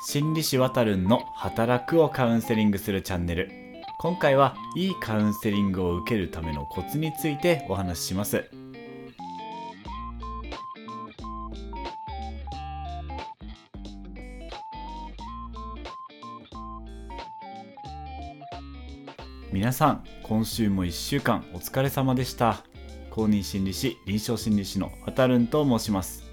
[0.00, 3.50] 心理師わたるんの働くをカウンセリングするチャンネル。
[3.98, 8.48] 今回はいいカウンセリングを受けるためのコツについてお話しします。
[19.52, 22.62] 皆さん今週も1週間お疲れ様でした。
[23.10, 26.27] 公認心理師臨床心理師のわたるんと申します。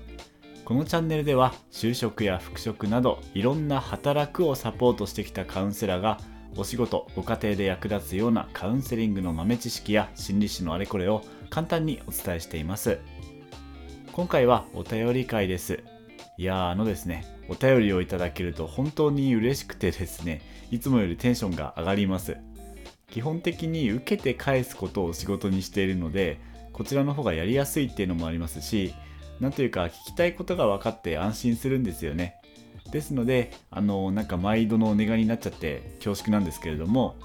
[0.65, 6.19] このチャンネルでは就職や復職などいろんな働くをサポートしてきたカウンセラーが
[6.57, 12.97] お仕事ご家庭で役立つようなカウンセリングの豆知識や心理師のあれこれを簡単にお伝えしています。
[14.11, 15.83] 今回はお便り会です。
[16.37, 20.41] いやーあのですねお便りをいただけると本当に嬉しくてですね
[20.71, 22.37] いつもよりテンションが上がります。
[23.11, 26.39] 基本的に受けて返すことを仕事にしているので
[26.73, 28.95] こちらの方がやりやすいっていうのもありますし
[29.39, 32.35] なんというか聞きたいことが分かって安心するんですよね。
[32.91, 37.15] ですのであのなんか毎度のお願いになっちゃって恐縮なんですけれども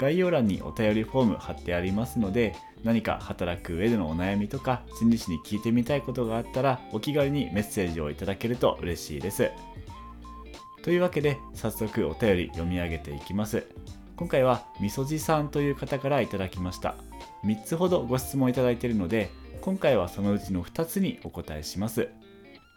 [0.00, 9.50] 概要欄にお便りフォーム貼ってありますので何か働く上でのお悩みとか心理師に聞いてみたいことがあったらお気軽にメッセージをいただけると嬉しいです。
[10.82, 13.66] というわけで早速お便り読み上げていきます。
[14.16, 16.94] 今回はみそじさんという方からいただきました。
[17.44, 19.30] 3つほどご質問いただいているので
[19.60, 22.08] 今回はそのうちの2つにお答えします。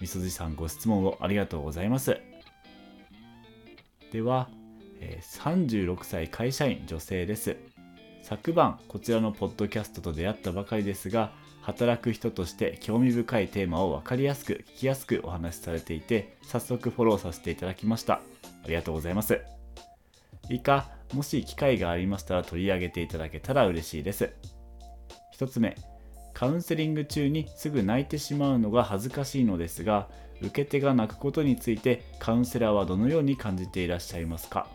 [0.02, 2.20] みそじさんご質問をありがとうございます。
[4.12, 4.50] では、
[5.00, 7.56] え36歳会社員女性です。
[8.22, 18.16] 昨晩こちらのポッドキャストと出会ったばかりですが働く人として興味深いテーマを分かりやすく聞きやすくお話しされていて早速フォローさせていただきました。
[18.16, 19.42] ありがとうございます。
[20.50, 24.34] 以下もし機会がありましたら取り上げていただけたら嬉しいです。
[25.38, 25.76] 1つ目
[26.44, 30.09] カウンセリング中にすぐ泣いてしまうのが恥ずかしいのですが
[30.41, 34.67] 受け手が泣くことについてカウンセラーはどのように感じていらっしゃいますか？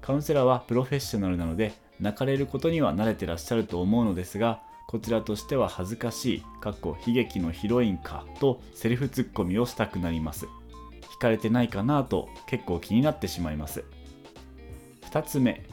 [0.00, 10.46] カウンセラーはプロフェッショナルなので泣かれることには慣れてらっしゃると思うのですがこちらとしては恥ずかしいかっこ悲劇のヒロインかとセルフツッコミをしたくなります。
[10.46, 13.82] 惹かれてないかなと結構気になってしまいます。
[15.10, 15.64] 2つ目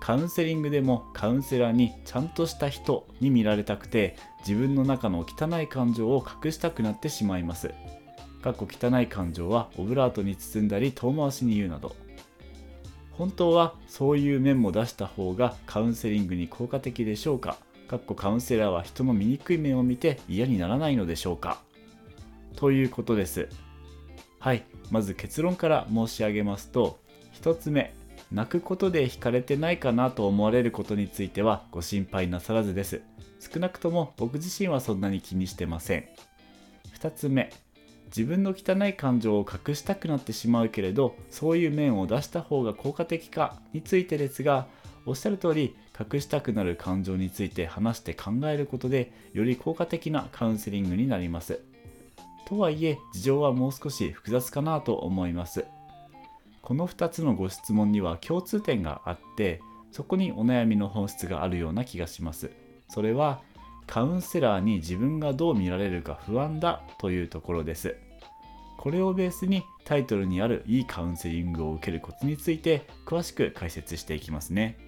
[0.00, 4.16] カウンセリングでもカウンセラーにちゃんとした人に見られたくて
[4.46, 7.72] 自分の中の汚い感情を隠したくなってしまいます。
[8.42, 11.96] かっこ汚い感情はオブラートに包んだり遠回しに言うなど。
[13.12, 17.56] 本当はそういう面も出した方がカウンセリングに効果的でしょうか？
[17.88, 21.58] かっこカウンセラーは人の醜い面を見て嫌にならないのでしょうか？
[22.56, 23.48] ということです。
[24.40, 26.98] はいまず結論から申し上げますと
[27.40, 27.94] 1つ目
[28.34, 33.00] 泣くことで惹かれてないかなと思われることについてはご心配なさらずです。
[33.38, 36.08] 少なくとも僕自身はそんなに気にしてません。
[36.98, 37.52] 2つ目
[38.06, 44.66] 自分の汚い感情を隠したくなってしまうけれどそういう面を出した方が効果的かについてですが
[45.06, 45.76] おっしゃる通り
[46.12, 51.60] 隠したくなる感情について話して考えることでより効果的なカウンセリングになります。
[52.46, 55.64] とはいえ事情はもう少し複雑かなと思います。
[56.64, 59.60] この2つのご質問には共通点があって
[59.92, 62.50] そこにお悩みの本質があるような気がします。
[62.88, 63.42] それは
[63.86, 67.96] カウンセラーに自分がどう見られるか不安だというところです。
[68.78, 74.78] これをベースにタイトルにあるいいカウンセリングを受けるコツについて詳しく解説していきますね。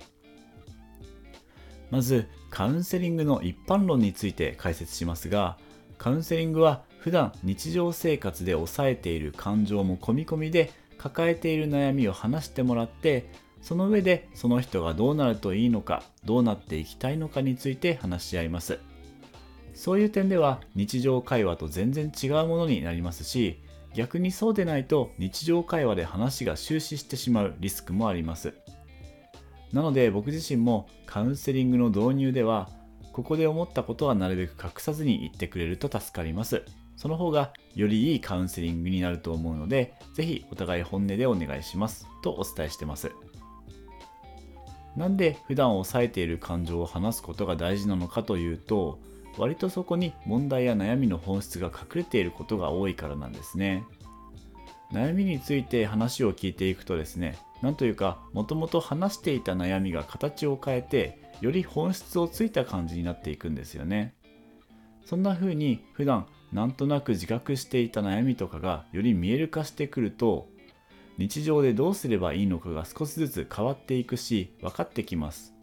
[1.91, 5.59] まずカウンセリングの一般論について解説しますが
[5.99, 10.73] カウンセリングは普段日常生活で抑えている感情も込み込みで
[11.11, 13.31] 抱えている悩みを話してもらって
[13.63, 18.79] その上でその人がどうなるといいのかどうなっていきたいのかについて話し合います。
[19.75, 23.63] そういう点では日常会話と全然違うものになりますし
[23.95, 28.55] 逆にそうでないと日常会話で話が終始してしまうリスクもあります。
[29.73, 32.71] なので僕自身もカウンセリングの導入では
[33.13, 36.63] ここで思ったことはなるべく隠さずに言ってくれると助かります。
[36.97, 42.07] その方がよりいいカウンセリングになると思うのでぜひお互い本音でお願いします。
[42.23, 43.13] とお伝えしてます。
[44.97, 48.99] なんで普段抑えている感情を話すことが大事なのかというと
[49.37, 53.85] 割とそこに問題や悩みの本質が隠れていることが多いからなんですね。
[54.93, 64.15] 悩みについて話を聞いていくとですねなんというかもともと話していた悩みが形を変えてより本質をついた感じになっていくんですよね。
[65.05, 70.49] そんな風に普段なんとなく自覚していた悩みとかがより見える化してくると
[71.19, 75.55] 日常でどうすればいいのかが少しずつ変わっていくし分かってきます。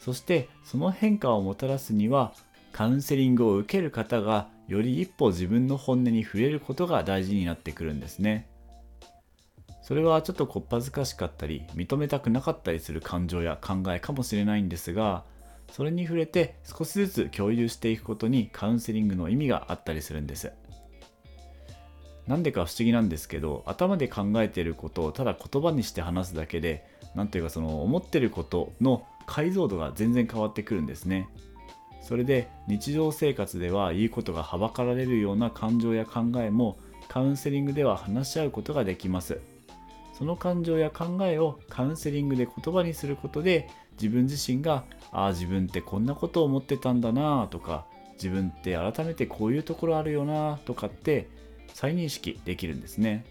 [0.00, 2.34] そしてその変化をもたらすには
[2.72, 8.48] カウンセリングを受ける方がより一歩自分の本音に触れることが大事になってくるんですね。
[9.82, 15.24] それはちょっとこっぱずかしかったり認めたくなかったりする感情や考えかもしれないんですが
[15.74, 20.52] それに触れて少しずつ共有していくことにカウンセリングの意味があったりするんです。
[22.28, 26.86] なんでか不思議なんですけど頭で考えていることをただ言葉にして話すだけで
[27.16, 31.28] 何というかその思ってることの解像度が全然変わってくるんですね。
[32.02, 36.78] それで日常生活ではいいことがはばかられるような感情や考えも
[37.08, 39.40] カウンセリングでは話し合うことができます。
[40.16, 43.68] その感情や考えをカウンセリングで言葉にすることで
[44.00, 51.28] 自分自身がああ自分ってこんなことを思ってたんだなとか自分って改めてこういうところあるよなとかって
[51.72, 53.24] 再認識できるんですね。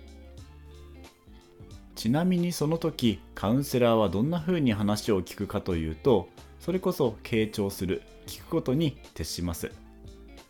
[1.95, 6.27] ちなみにその時カウンセラーはどんな風に話を聞くかというと
[6.59, 9.71] それこそ傾聴する聞くことに徹します。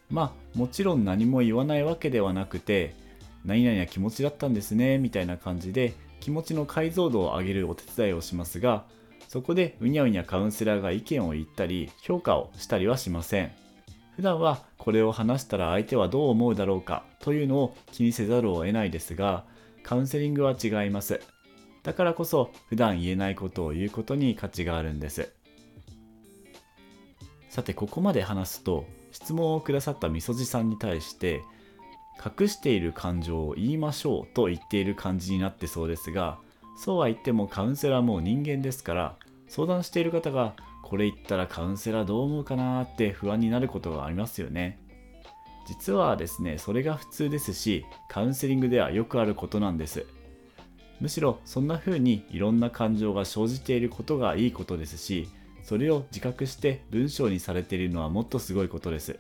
[0.10, 2.96] まあもちろん何も言わないわけではなくて
[3.46, 8.86] 何々な気持ちだったんですねみたいな感じで気持ちの解像度を上げるお手伝いをしますが
[9.28, 13.52] そこでうにゃうにゃカウンセラーが意見を言ったり評価をしたりはしません。
[14.16, 19.44] 普段はこれを話したら相手はどう思うだろうかというのを気にせざるを得ないですが
[19.84, 21.20] カウンセリングは違います。
[21.84, 25.34] だからこそ普段言えないことを言うことに価値があるんです。
[27.50, 31.42] さてここまで話すと質問をくださったみそじさんに対して
[32.24, 36.40] 隠している感情を言いましょうと言っている感じになってそうですが
[36.78, 39.16] そうは言ってもカウンセラーも人間ですから
[39.48, 44.80] 相談している方がこれ言ったらカウンセラーどう思うかなって不安になることがありますよね。
[45.66, 50.06] 実はですねそれが普通ですしカウンセリングではよくあることなんです。
[51.00, 55.28] むしろそんな風にいろんな感情が生じていることがいいことですし
[55.64, 59.20] それを自覚して文章にされているのはもっとすごいことです。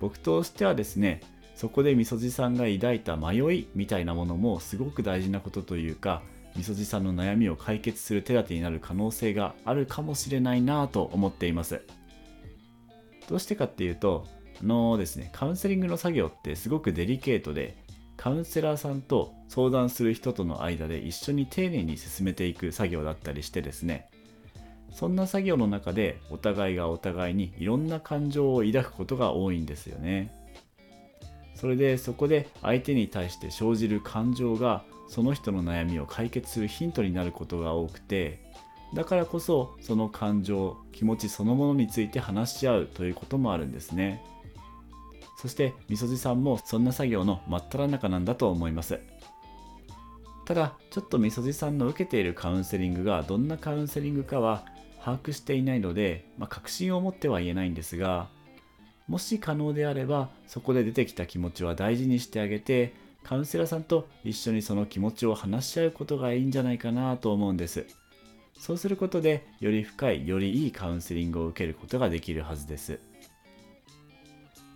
[0.00, 1.20] 僕としてはですね
[1.60, 6.22] そこでみそじさんが抱いた迷いみたいなものもすごく大事なことというか
[6.56, 11.82] みそじさんの悩みを解決する手立てになる可能性があるかもしれないなと思っています。
[13.28, 14.26] どうしてかっていうと
[14.62, 17.76] あのー、ですねカウンセリングの作業ってすごくデリケートで
[18.16, 24.08] カウンセラーさんと相談する人との間で一緒に丁寧に進めていく作業だったりしてですね
[24.92, 30.39] そんな作業の中でお互いがお互いにいろんな感情を抱くことが多いんですよね。
[31.60, 38.40] それでそこで相手に対して生じる感情がその人の悩みを解決するヒントになることが多くて
[38.94, 44.24] だからこそその感情気持ちそのものについて話し合うということもあるんですね。
[45.36, 48.98] そしてみそじさんもそんな作業の真っ只中なんだと思います。
[50.46, 54.64] ただちょっとみそじさんの受けているカウンセリングがどんなカウンセリングかは
[55.04, 58.28] 把握していないので、まあ、確信を持っては言えないんですが
[59.08, 67.86] もし可能であればそこで出てきた気持ちは大事にしてあげてカウンセラーさんと一緒にその気持ちを話し合うことがいいんじゃないかなと思うんです。
[68.58, 73.00] そうすることでより深いよりいいカウンセリングを受けることができるはずです。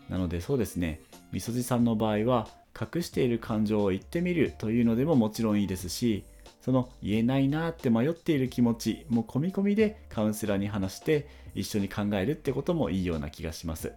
[0.08, 1.00] なのでそうですね。
[1.32, 2.48] みそじさんの場合は
[2.78, 6.24] 隠している感情を言ってみるというのでももちろんいいですし
[6.60, 13.92] その言えないなって迷っている気持ちも込み込みでカウンセラーに話して一緒に考えるってこともいいような気がします。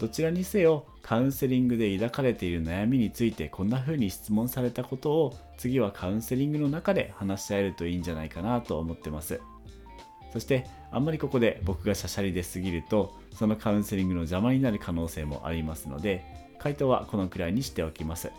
[0.00, 9.42] どちらにせよカウンセリングで抱かれている悩みについてこんな風に質問されたことを次はカウンセリングの中で話し合えるといいんじゃないかなと思ってます。
[10.32, 16.24] そしてあんまりここで僕がしゃしゃりですぎるとそのカウンセリングの邪魔になる可能性もありますので
[16.58, 18.32] 回答はこのくらいにしておきます。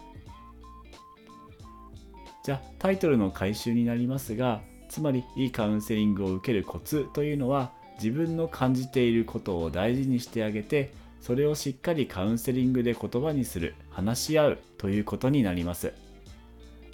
[2.44, 10.92] じゃあタイトルの回収になりますがつまりいいカウンセリングを受けるコツというのは自分の感じていることを大事にしてあげて
[11.22, 15.94] それをしっかりカウンセリングで言葉にする話し合うということになります。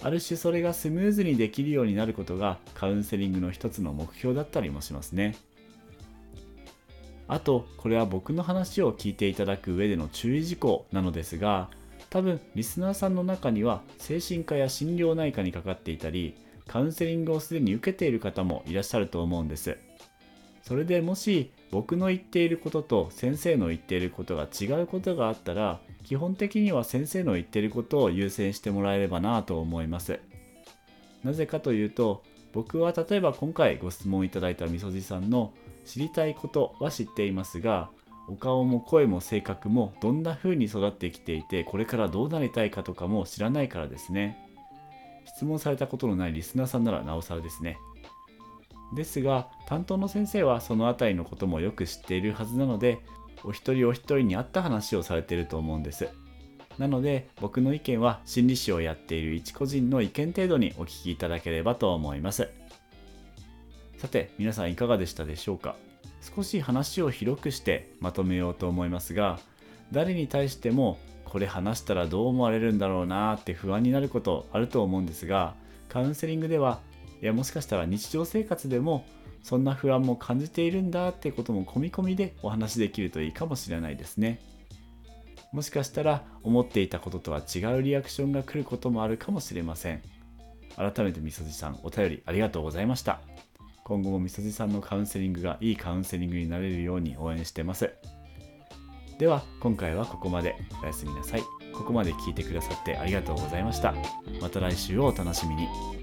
[0.00, 5.34] ある種それがスムーズにできるようになることがカウンセリングの一つの目標だったりもしますね。
[7.26, 11.68] あとこれは僕の話を聞いていただく上での注意事項なのですが
[12.08, 19.76] 多分リスナーさんの中には精神科や心療内科にかかっていたりカウンセリングをすでに受けている方もいらっしゃると思うんです。
[20.68, 30.20] それでもし僕の言っていることと先生の言っていることが違うことがあったら基本的には先生の言ってることを優先してもらえればなと思います。
[31.24, 32.22] なぜかというと
[32.52, 35.54] 僕は例えば今回ご質問いただいたみそじさんの
[35.86, 37.88] 知りたいことは知っていますが
[38.28, 44.36] お顔も声も性格もどんな風に育ってきていてこれからどうなりたいかとかも知らないからですね。
[45.24, 47.78] 質問されたことのないリスナーさんならなおさらですね。
[48.94, 52.98] ですが担当の先生はその辺りのこともよく知っているはずなので
[53.44, 56.08] お一人お一人に合った話をされていると思うんです。
[56.78, 62.48] なので僕の意見は心理師をやっている一個人の意見程度にお聞きいただければと思います。
[63.96, 65.74] さて皆さんいかがでしたでしょうか？
[66.20, 69.38] 少し話を広くしてまとめようと思いますが
[69.92, 75.54] 誰に対してもこれ話したらどう思われるんだろうなって不安になることあると思うんですが
[75.88, 76.80] カウンセリングでは
[77.20, 79.04] いやもしかしたら日常生活でも
[79.42, 84.40] そんな不安も感じているんだってことも込み込みでお話しできるといいかもしれないですね。
[85.52, 90.02] もしかしたら思っていたこととは違うリアクションが来ることもあるかもしれません。
[90.76, 93.20] 改めてみそじさんお便りありがとうございました。
[93.84, 97.90] 今後もみそじさんのカウンセリングがいいカウンセリングになれるように応援してます。
[99.18, 100.54] では今回はここまで。
[100.82, 101.42] おやすみなさい。
[101.72, 103.94] ここまで聞いてくださってありがとうございました。
[104.40, 105.97] また来週をお楽しみに。